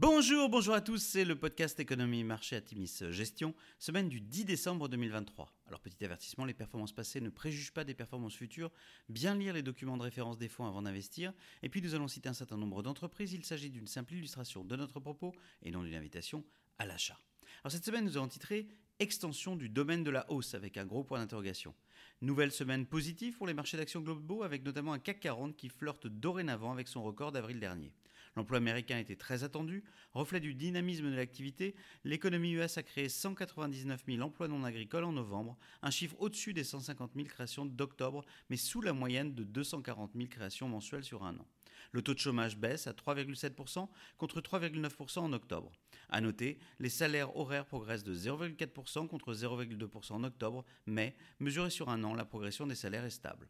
[0.00, 4.86] Bonjour, bonjour à tous, c'est le podcast Économie Marché Atimis Gestion, semaine du 10 décembre
[4.86, 5.52] 2023.
[5.66, 8.70] Alors petit avertissement, les performances passées ne préjugent pas des performances futures,
[9.08, 11.32] bien lire les documents de référence des fonds avant d'investir,
[11.64, 14.76] et puis nous allons citer un certain nombre d'entreprises, il s'agit d'une simple illustration de
[14.76, 16.44] notre propos et non d'une invitation
[16.78, 17.18] à l'achat.
[17.64, 18.68] Alors cette semaine nous avons titré
[19.00, 21.74] Extension du domaine de la hausse avec un gros point d'interrogation.
[22.20, 26.06] Nouvelle semaine positive pour les marchés d'actions globaux avec notamment un CAC 40 qui flirte
[26.08, 27.92] dorénavant avec son record d'avril dernier.
[28.38, 29.82] L'emploi américain était très attendu,
[30.12, 31.74] reflet du dynamisme de l'activité.
[32.04, 36.62] L'économie US a créé 199 000 emplois non agricoles en novembre, un chiffre au-dessus des
[36.62, 41.36] 150 000 créations d'octobre, mais sous la moyenne de 240 000 créations mensuelles sur un
[41.36, 41.46] an.
[41.90, 43.88] Le taux de chômage baisse à 3,7%
[44.18, 45.72] contre 3,9% en octobre.
[46.08, 51.88] À noter, les salaires horaires progressent de 0,4% contre 0,2% en octobre, mais, mesuré sur
[51.88, 53.48] un an, la progression des salaires est stable.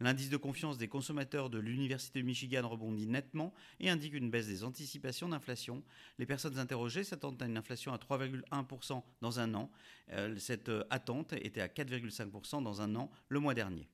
[0.00, 4.46] L'indice de confiance des consommateurs de l'Université de Michigan rebondit nettement et indique une baisse
[4.46, 5.82] des anticipations d'inflation.
[6.18, 9.70] Les personnes interrogées s'attendent à une inflation à 3,1% dans un an.
[10.12, 13.88] Euh, cette euh, attente était à 4,5% dans un an le mois dernier.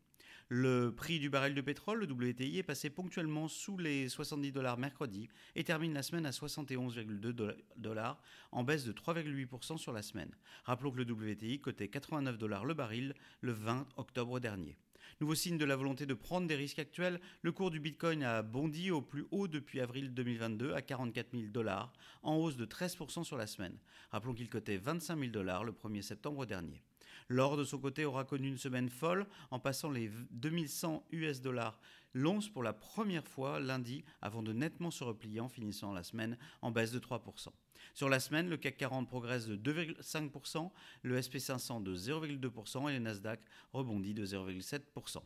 [0.49, 4.79] Le prix du baril de pétrole, le WTI, est passé ponctuellement sous les 70 dollars
[4.79, 10.31] mercredi et termine la semaine à 71,2 dollars, en baisse de 3,8% sur la semaine.
[10.63, 14.79] Rappelons que le WTI cotait 89 dollars le baril le 20 octobre dernier.
[15.21, 18.43] Nouveau signe de la volonté de prendre des risques actuels, le cours du Bitcoin a
[18.43, 23.25] bondi au plus haut depuis avril 2022 à 44 000 dollars, en hausse de 13%
[23.25, 23.77] sur la semaine.
[24.11, 26.85] Rappelons qu'il cotait 25 000 dollars le 1er septembre dernier.
[27.29, 31.79] L'or, de son côté, aura connu une semaine folle en passant les 2100 US dollars
[32.17, 36.39] l'once pour la première fois lundi avant de nettement se replier en finissant la semaine
[36.63, 37.21] en baisse de 3%.
[37.95, 40.71] Sur la semaine, le CAC 40 progresse de 2,5%,
[41.03, 43.41] le SP500 de 0,2% et le Nasdaq
[43.73, 45.19] rebondit de 0,7%.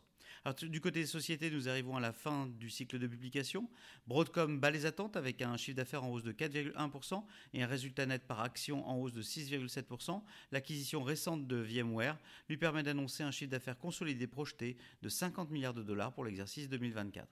[0.63, 3.69] Du côté des sociétés, nous arrivons à la fin du cycle de publication.
[4.07, 8.05] Broadcom bat les attentes avec un chiffre d'affaires en hausse de 4,1% et un résultat
[8.05, 10.21] net par action en hausse de 6,7%.
[10.51, 12.17] L'acquisition récente de VMware
[12.49, 16.69] lui permet d'annoncer un chiffre d'affaires consolidé projeté de 50 milliards de dollars pour l'exercice
[16.69, 17.27] 2024.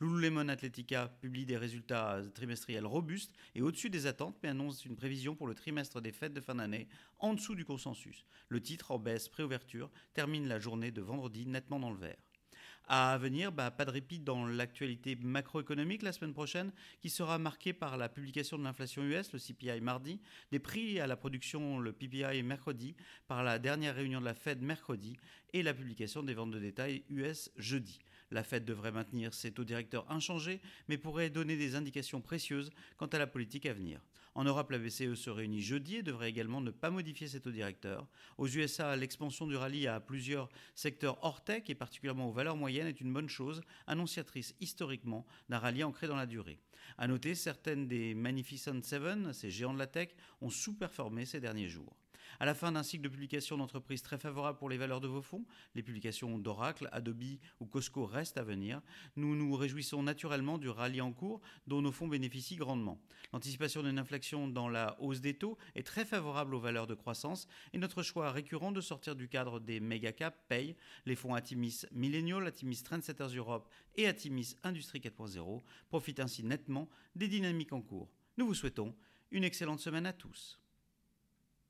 [0.00, 5.36] Lululemon Athletica publie des résultats trimestriels robustes et au-dessus des attentes, mais annonce une prévision
[5.36, 6.88] pour le trimestre des fêtes de fin d'année
[7.18, 8.24] en dessous du consensus.
[8.48, 12.16] Le titre, en baisse préouverture, termine la journée de vendredi nettement dans le vert.
[12.92, 17.72] À venir, bah, pas de répit dans l'actualité macroéconomique la semaine prochaine, qui sera marquée
[17.72, 20.20] par la publication de l'inflation US, le CPI mardi,
[20.50, 22.96] des prix à la production, le PPI mercredi,
[23.28, 25.16] par la dernière réunion de la Fed mercredi,
[25.52, 28.00] et la publication des ventes de détail US jeudi.
[28.32, 33.06] La Fed devrait maintenir ses taux directeurs inchangés, mais pourrait donner des indications précieuses quant
[33.06, 34.00] à la politique à venir.
[34.34, 37.50] En Europe, la BCE se réunit jeudi et devrait également ne pas modifier ses taux
[37.50, 38.06] directeurs.
[38.38, 42.86] Aux USA, l'expansion du rallye à plusieurs secteurs hors tech et particulièrement aux valeurs moyennes
[42.86, 46.60] est une bonne chose, annonciatrice historiquement d'un rallye ancré dans la durée.
[46.96, 50.10] À noter, certaines des Magnificent Seven, ces géants de la tech,
[50.40, 51.96] ont sous-performé ces derniers jours.
[52.38, 55.20] À la fin d'un cycle de publication d'entreprises très favorable pour les valeurs de vos
[55.20, 58.80] fonds, les publications d'Oracle, Adobe ou Costco restent à venir.
[59.16, 62.98] Nous nous réjouissons naturellement du rallye en cours dont nos fonds bénéficient grandement.
[63.32, 63.98] L'anticipation d'une
[64.48, 68.30] dans la hausse des taux est très favorable aux valeurs de croissance et notre choix
[68.30, 70.76] récurrent de sortir du cadre des méga caps paye.
[71.06, 77.28] Les fonds Atimis Millennial, Atimis Trendsetters Europe et Atimis Industrie 4.0 profitent ainsi nettement des
[77.28, 78.10] dynamiques en cours.
[78.36, 78.94] Nous vous souhaitons
[79.30, 80.60] une excellente semaine à tous.